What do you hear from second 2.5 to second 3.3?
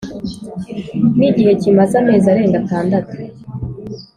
atandatu